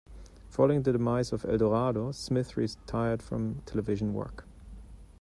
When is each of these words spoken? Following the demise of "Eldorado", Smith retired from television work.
Following 0.49 0.81
the 0.81 0.93
demise 0.93 1.31
of 1.31 1.45
"Eldorado", 1.45 2.11
Smith 2.11 2.57
retired 2.57 3.21
from 3.21 3.61
television 3.67 4.15
work. 4.15 4.47